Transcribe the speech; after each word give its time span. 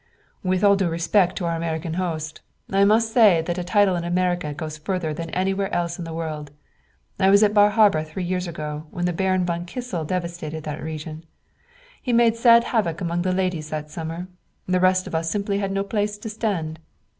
"With 0.41 0.63
all 0.63 0.75
due 0.75 0.89
respect 0.89 1.35
to 1.35 1.45
our 1.45 1.55
American 1.55 1.93
host, 1.93 2.41
I 2.71 2.83
must 2.85 3.13
say 3.13 3.43
that 3.43 3.59
a 3.59 3.63
title 3.63 3.95
in 3.95 4.03
America 4.03 4.51
goes 4.51 4.79
further 4.79 5.13
than 5.13 5.29
anywhere 5.29 5.71
else 5.71 5.99
in 5.99 6.05
the 6.05 6.11
world. 6.13 6.49
I 7.19 7.29
was 7.29 7.43
at 7.43 7.53
Bar 7.53 7.69
Harbor 7.69 8.01
three 8.03 8.23
years 8.23 8.47
ago 8.47 8.87
when 8.89 9.05
the 9.05 9.13
Baron 9.13 9.45
von 9.45 9.63
Kissel 9.67 10.03
devastated 10.03 10.63
that 10.63 10.81
region. 10.81 11.23
He 12.01 12.13
made 12.13 12.35
sad 12.35 12.63
havoc 12.63 12.99
among 12.99 13.21
the 13.21 13.31
ladies 13.31 13.69
that 13.69 13.91
summer; 13.91 14.27
the 14.67 14.79
rest 14.79 15.05
of 15.05 15.13
us 15.13 15.29
simply 15.29 15.59
had 15.59 15.71
no 15.71 15.83
place 15.83 16.17
to 16.17 16.29
stand. 16.29 16.79